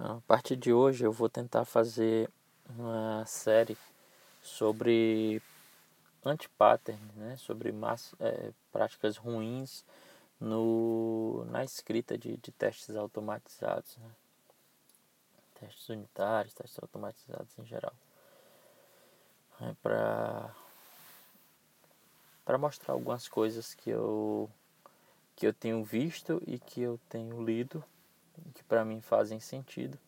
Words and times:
A 0.00 0.20
partir 0.28 0.54
de 0.54 0.72
hoje 0.72 1.04
eu 1.04 1.10
vou 1.10 1.28
tentar 1.28 1.64
fazer 1.64 2.30
uma 2.68 3.26
série 3.26 3.76
sobre 4.40 5.42
anti-pattern, 6.24 7.00
né? 7.16 7.36
sobre 7.36 7.74
é, 8.20 8.52
práticas 8.70 9.16
ruins 9.16 9.84
no, 10.38 11.44
na 11.46 11.64
escrita 11.64 12.16
de, 12.16 12.36
de 12.36 12.52
testes 12.52 12.94
automatizados. 12.94 13.96
Né? 13.96 14.10
Testes 15.58 15.88
unitários, 15.88 16.54
testes 16.54 16.78
automatizados 16.80 17.58
em 17.58 17.66
geral. 17.66 17.94
É 19.60 19.74
para 19.82 20.54
para 22.44 22.56
mostrar 22.56 22.94
algumas 22.94 23.26
coisas 23.26 23.74
que 23.74 23.90
eu 23.90 24.48
que 25.34 25.44
eu 25.44 25.52
tenho 25.52 25.82
visto 25.82 26.40
e 26.46 26.56
que 26.56 26.80
eu 26.80 27.00
tenho 27.08 27.44
lido 27.44 27.82
que 28.54 28.62
para 28.64 28.84
mim 28.84 29.00
fazem 29.00 29.40
sentido. 29.40 29.98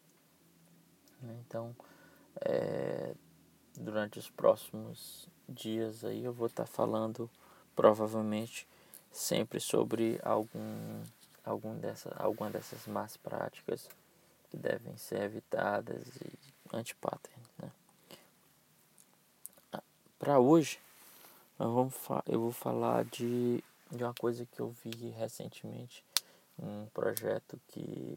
Né? 1.21 1.37
Então, 1.47 1.75
é, 2.41 3.15
durante 3.77 4.19
os 4.19 4.31
próximos 4.31 5.29
dias 5.49 6.05
aí 6.05 6.25
eu 6.25 6.33
vou 6.33 6.47
estar 6.47 6.65
tá 6.65 6.71
falando 6.71 7.29
provavelmente 7.75 8.69
sempre 9.11 9.59
sobre 9.59 10.21
algum, 10.23 11.03
algum 11.45 11.77
dessa, 11.77 12.15
alguma 12.17 12.51
dessas 12.51 12.87
más 12.87 13.17
práticas 13.17 13.89
que 14.51 14.57
devem 14.57 14.97
ser 14.97 15.23
evitadas 15.23 16.07
e 16.17 16.39
anti-pattern. 16.73 17.43
Né? 17.59 17.71
Ah, 19.73 19.83
para 20.19 20.39
hoje, 20.39 20.79
eu 21.59 22.41
vou 22.41 22.53
falar 22.53 23.05
de, 23.05 23.63
de 23.91 24.05
uma 24.05 24.15
coisa 24.15 24.47
que 24.47 24.61
eu 24.61 24.75
vi 24.85 25.11
recentemente 25.11 26.05
um 26.63 26.87
projeto 26.93 27.61
que, 27.69 28.17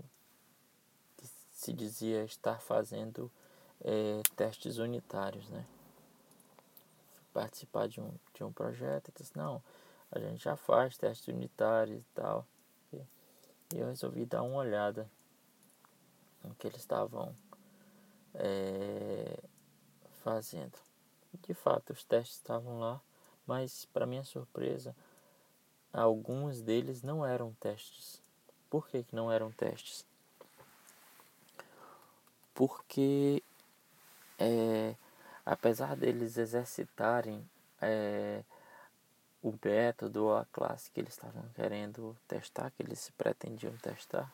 que 1.17 1.27
se 1.51 1.73
dizia 1.73 2.23
estar 2.23 2.59
fazendo 2.61 3.31
é, 3.81 4.21
testes 4.35 4.77
unitários, 4.77 5.47
né? 5.49 5.65
Participar 7.33 7.87
de 7.87 7.99
um, 7.99 8.13
de 8.33 8.43
um 8.43 8.51
projeto 8.51 9.09
e 9.09 9.13
disse, 9.17 9.35
não, 9.35 9.63
a 10.11 10.19
gente 10.19 10.43
já 10.43 10.55
faz 10.55 10.97
testes 10.97 11.27
unitários 11.27 11.99
e 11.99 12.05
tal. 12.13 12.45
E, 12.91 13.01
eu 13.75 13.87
resolvi 13.87 14.25
dar 14.25 14.43
uma 14.43 14.57
olhada 14.57 15.09
no 16.43 16.53
que 16.55 16.67
eles 16.67 16.81
estavam 16.81 17.35
é, 18.35 19.39
fazendo. 20.23 20.77
De 21.41 21.53
fato, 21.53 21.91
os 21.91 22.03
testes 22.03 22.37
estavam 22.37 22.79
lá, 22.79 23.01
mas 23.47 23.85
para 23.85 24.05
minha 24.05 24.23
surpresa, 24.23 24.95
alguns 25.91 26.61
deles 26.61 27.01
não 27.01 27.25
eram 27.25 27.53
testes 27.53 28.22
por 28.73 28.87
que, 28.87 29.03
que 29.03 29.15
não 29.15 29.31
eram 29.31 29.51
testes? 29.51 30.03
Porque, 32.55 33.43
é, 34.39 34.95
apesar 35.45 35.95
deles 35.95 36.37
exercitarem 36.37 37.47
é, 37.79 38.43
o 39.43 39.53
método 39.63 40.23
ou 40.23 40.35
a 40.35 40.45
classe 40.45 40.89
que 40.89 40.99
eles 40.99 41.13
estavam 41.13 41.43
querendo 41.53 42.17
testar, 42.27 42.71
que 42.71 42.81
eles 42.81 43.11
pretendiam 43.15 43.77
testar, 43.77 44.33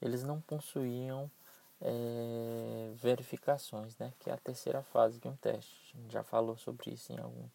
eles 0.00 0.22
não 0.22 0.40
possuíam 0.40 1.30
é, 1.78 2.90
verificações, 2.94 3.98
né? 3.98 4.14
que 4.18 4.30
é 4.30 4.32
a 4.32 4.38
terceira 4.38 4.82
fase 4.82 5.18
de 5.18 5.28
um 5.28 5.36
teste. 5.36 5.92
A 5.94 6.00
gente 6.00 6.10
já 6.10 6.22
falou 6.22 6.56
sobre 6.56 6.90
isso 6.90 7.12
em 7.12 7.18
algum, 7.18 7.48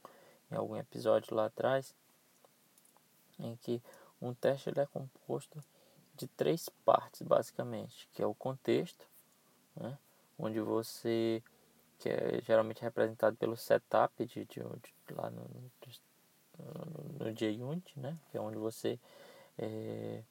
em 0.51 0.55
algum 0.55 0.77
episódio 0.77 1.33
lá 1.33 1.47
atrás, 1.47 1.95
em 3.39 3.55
que 3.55 3.81
um 4.21 4.33
teste 4.33 4.69
ele 4.69 4.79
é 4.79 4.85
composto 4.85 5.63
de 6.15 6.27
três 6.27 6.69
partes, 6.85 7.21
basicamente, 7.21 8.07
que 8.13 8.21
é 8.21 8.25
o 8.25 8.35
contexto, 8.35 9.07
né, 9.75 9.97
onde 10.37 10.59
você, 10.59 11.41
que 11.99 12.09
é 12.09 12.41
geralmente 12.43 12.81
representado 12.81 13.35
pelo 13.35 13.57
setup 13.57 14.25
de, 14.25 14.45
de, 14.45 14.61
de 14.61 15.13
lá 15.13 15.29
no, 15.29 15.41
no, 16.59 17.25
no 17.25 17.35
JUnit, 17.35 17.99
né, 17.99 18.17
que 18.29 18.37
é 18.37 18.41
onde 18.41 18.57
você 18.57 18.99
é, 19.57 20.23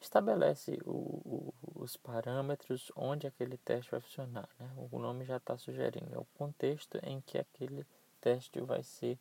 estabelece 0.00 0.78
o, 0.84 0.90
o, 0.90 1.54
os 1.74 1.96
parâmetros 1.96 2.90
onde 2.96 3.26
aquele 3.26 3.56
teste 3.58 3.90
vai 3.90 4.00
funcionar. 4.00 4.48
Né? 4.58 4.70
O 4.90 4.98
nome 4.98 5.24
já 5.24 5.36
está 5.36 5.56
sugerindo, 5.58 6.14
é 6.14 6.18
o 6.18 6.26
contexto 6.36 6.98
em 7.02 7.20
que 7.20 7.38
aquele 7.38 7.86
teste 8.20 8.60
vai 8.60 8.82
ser 8.82 9.18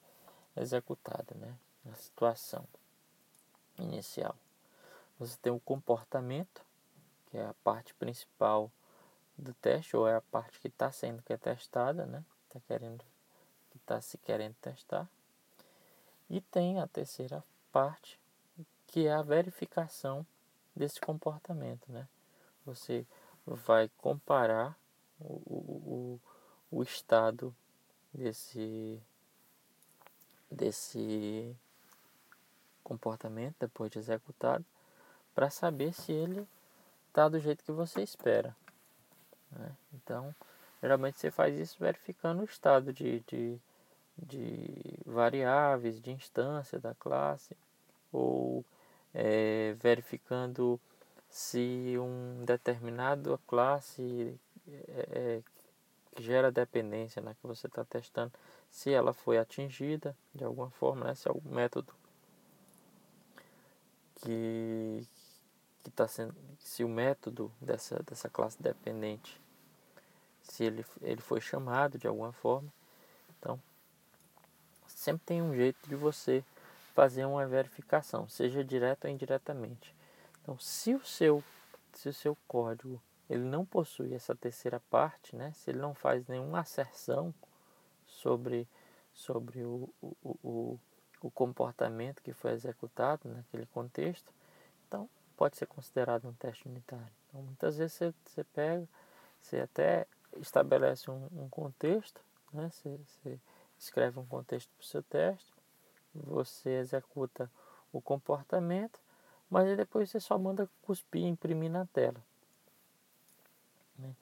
executado, 0.56 1.36
né? 1.36 1.58
a 1.92 1.96
situação 1.96 2.66
inicial. 3.78 4.36
Você 5.20 5.38
tem 5.38 5.52
o 5.52 5.60
comportamento, 5.60 6.62
que 7.28 7.38
é 7.38 7.46
a 7.46 7.54
parte 7.64 7.94
principal 7.94 8.72
do 9.38 9.54
teste, 9.56 9.96
ou 9.96 10.08
é 10.08 10.16
a 10.16 10.22
parte 10.22 10.60
que 10.60 10.68
está 10.68 10.92
sendo 10.92 11.22
que 11.22 11.34
é 11.34 11.38
testada, 11.38 12.06
né? 12.06 12.24
Tá 12.50 12.60
querendo, 12.68 13.04
que 13.70 13.78
está 13.78 14.02
se 14.02 14.18
querendo 14.18 14.56
testar. 14.56 15.08
E 16.30 16.42
tem 16.42 16.80
a 16.80 16.88
terceira 16.88 17.44
parte, 17.72 18.20
que 18.88 19.08
é 19.08 19.14
a 19.14 19.22
verificação 19.22 20.26
desse 20.76 21.00
comportamento, 21.00 21.92
né? 21.92 22.08
Você 22.66 23.06
vai 23.46 23.90
comparar 23.98 24.78
o, 25.20 25.42
o, 25.46 26.20
o 26.72 26.84
estado 26.84 27.56
desse, 28.14 29.02
desse 30.50 31.56
comportamento 32.92 33.56
depois 33.60 33.90
de 33.90 34.00
executado 34.00 34.66
para 35.34 35.50
saber 35.50 35.94
se 35.94 36.12
ele 36.12 36.46
está 37.08 37.30
do 37.30 37.40
jeito 37.40 37.64
que 37.64 37.72
você 37.72 38.02
espera. 38.02 38.56
Né? 39.52 39.72
Então, 39.94 40.36
geralmente 40.82 41.18
você 41.18 41.32
faz 41.32 41.58
isso 41.58 41.78
verificando 41.80 42.42
o 42.42 42.46
estado 42.46 42.92
de, 42.92 43.22
de, 43.22 43.58
de 44.18 45.00
variáveis, 45.06 46.02
de 46.02 46.12
instância 46.12 46.80
da 46.80 46.94
classe, 46.94 47.56
ou 48.12 48.66
é, 49.14 49.74
verificando 49.80 50.80
se 51.30 51.96
um 51.98 52.44
determinado 52.44 53.40
classe 53.48 54.38
é, 54.68 55.08
é, 55.12 55.42
que 56.14 56.24
gera 56.24 56.52
dependência 56.52 57.22
na 57.22 57.30
né, 57.30 57.38
que 57.40 57.48
você 57.48 57.68
está 57.68 57.86
testando, 57.86 58.34
se 58.70 58.92
ela 58.92 59.14
foi 59.14 59.38
atingida 59.38 60.16
de 60.36 60.44
alguma 60.44 60.70
forma, 60.72 61.06
né, 61.06 61.16
se 61.16 61.30
algum 61.30 61.50
método 61.50 61.94
que 64.22 65.08
que 65.84 65.90
está 65.90 66.08
sendo 66.08 66.36
se 66.60 66.84
o 66.84 66.90
método 66.90 67.52
dessa 67.60 68.02
dessa 68.04 68.30
classe 68.30 68.62
dependente 68.62 69.42
se 70.44 70.64
ele 70.64 70.86
ele 71.02 71.22
foi 71.22 71.42
chamado 71.42 71.98
de 71.98 72.08
alguma 72.08 72.32
forma 72.32 72.72
então 73.40 73.60
sempre 74.88 75.26
tem 75.26 75.42
um 75.42 75.56
jeito 75.56 75.80
de 75.90 75.96
você 75.96 76.44
fazer 76.94 77.26
uma 77.26 77.48
verificação 77.48 78.28
seja 78.30 78.64
direto 78.64 79.06
ou 79.06 79.12
indiretamente. 79.12 79.96
Então 80.42 80.58
se 80.60 80.94
o 80.94 81.04
seu 81.04 81.44
se 81.94 82.08
o 82.08 82.14
seu 82.14 82.38
código 82.48 83.02
ele 83.30 83.44
não 83.44 83.66
possui 83.66 84.14
essa 84.14 84.36
terceira 84.36 84.80
parte 84.90 85.36
né 85.36 85.52
se 85.54 85.72
ele 85.72 85.80
não 85.80 85.94
faz 85.94 86.28
nenhuma 86.28 86.60
asserção 86.60 87.34
sobre 88.06 88.68
sobre 89.14 89.64
o, 89.64 89.90
o, 90.02 90.16
o 90.44 90.80
o 91.22 91.30
comportamento 91.32 92.22
que 92.22 92.34
foi 92.34 92.52
executado 92.52 93.30
naquele 93.30 93.66
contexto, 93.68 94.34
então 94.88 95.10
pode 95.38 95.58
ser 95.58 95.68
considerado 95.68 96.28
um 96.28 96.34
teste 96.34 96.68
unitário. 96.68 97.12
Então, 97.30 97.42
muitas 97.42 97.78
vezes 97.78 97.94
você, 97.94 98.14
você 98.26 98.44
pega, 98.44 98.88
você 99.40 99.60
até 99.62 100.08
estabelece 100.38 101.10
um, 101.10 101.28
um 101.32 101.50
contexto, 101.50 102.22
né? 102.54 102.70
você, 102.70 102.98
você 102.98 103.40
escreve 103.78 104.20
um 104.20 104.26
contexto 104.26 104.70
para 104.76 104.84
o 104.84 104.86
seu 104.86 105.04
teste, 105.04 105.52
você 106.14 106.72
executa 106.72 107.50
o 107.92 108.02
comportamento, 108.02 109.00
mas 109.50 109.76
depois 109.78 110.10
você 110.10 110.20
só 110.20 110.38
manda 110.38 110.70
cuspir 110.82 111.24
e 111.24 111.28
imprimir 111.28 111.72
na 111.72 111.86
tela. 111.88 112.22
Né? 113.98 114.14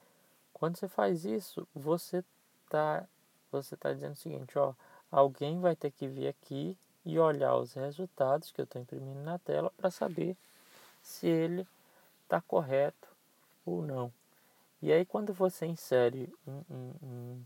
Quando 0.53 0.77
você 0.77 0.87
faz 0.87 1.25
isso, 1.25 1.67
você 1.73 2.23
está 2.65 3.07
você 3.51 3.75
tá 3.75 3.91
dizendo 3.91 4.13
o 4.13 4.17
seguinte, 4.17 4.57
ó, 4.59 4.73
alguém 5.11 5.59
vai 5.59 5.75
ter 5.75 5.89
que 5.89 6.07
vir 6.07 6.27
aqui 6.27 6.77
e 7.09 7.17
olhar 7.17 7.55
os 7.55 7.73
resultados 7.73 8.51
que 8.51 8.61
eu 8.61 8.65
estou 8.65 8.79
imprimindo 8.79 9.19
na 9.21 9.39
tela 9.39 9.71
para 9.75 9.89
saber 9.89 10.37
se 11.01 11.27
ele 11.27 11.67
está 12.23 12.39
correto 12.39 13.07
ou 13.65 13.81
não. 13.81 14.13
E 14.79 14.91
aí 14.93 15.03
quando 15.05 15.33
você 15.33 15.65
insere 15.65 16.31
um, 16.47 16.61
um, 16.69 16.93
um, 17.01 17.43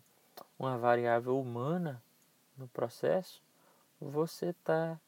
uma 0.60 0.78
variável 0.78 1.40
humana 1.40 2.04
no 2.58 2.68
processo, 2.68 3.42
você 4.02 4.48
está 4.48 5.00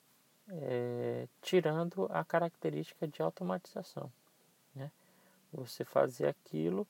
é, 0.49 1.27
tirando 1.41 2.07
a 2.09 2.23
característica 2.23 3.05
de 3.05 3.21
automatização. 3.21 4.09
Né? 4.73 4.89
Você 5.51 5.83
fazer 5.83 6.27
aquilo 6.27 6.87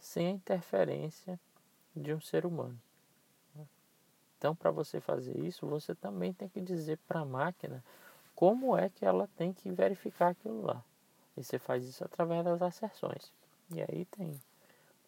sem 0.00 0.26
a 0.26 0.30
interferência 0.30 1.38
de 1.94 2.12
um 2.12 2.20
ser 2.20 2.44
humano. 2.44 2.78
Então, 4.38 4.54
para 4.54 4.70
você 4.70 5.00
fazer 5.00 5.38
isso, 5.38 5.66
você 5.66 5.94
também 5.94 6.32
tem 6.32 6.48
que 6.48 6.60
dizer 6.60 6.98
para 7.08 7.20
a 7.20 7.24
máquina 7.24 7.82
como 8.34 8.76
é 8.76 8.88
que 8.90 9.04
ela 9.04 9.28
tem 9.36 9.52
que 9.52 9.70
verificar 9.70 10.28
aquilo 10.28 10.62
lá. 10.62 10.84
E 11.36 11.42
você 11.42 11.58
faz 11.58 11.84
isso 11.86 12.04
através 12.04 12.44
das 12.44 12.60
asserções. 12.60 13.32
E 13.74 13.80
aí 13.80 14.04
tem 14.06 14.38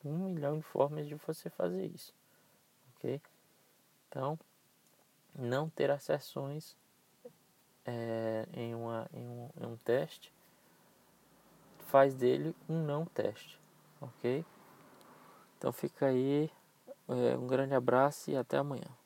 um 0.04 0.30
milhão 0.30 0.56
de 0.56 0.62
formas 0.62 1.06
de 1.06 1.14
você 1.14 1.50
fazer 1.50 1.86
isso. 1.86 2.14
Ok? 2.96 3.20
Então, 4.08 4.38
não 5.34 5.68
ter 5.68 5.90
asserções 5.90 6.76
é, 7.84 8.46
em, 8.54 8.74
uma, 8.74 9.08
em, 9.12 9.28
um, 9.28 9.50
em 9.60 9.66
um 9.66 9.76
teste 9.76 10.32
faz 11.86 12.14
dele 12.14 12.54
um 12.68 12.82
não 12.84 13.04
teste. 13.06 13.58
Ok? 14.00 14.44
Então 15.56 15.72
fica 15.72 16.06
aí. 16.06 16.50
É, 17.08 17.36
um 17.38 17.46
grande 17.46 17.74
abraço 17.74 18.30
e 18.30 18.36
até 18.36 18.58
amanhã. 18.58 18.97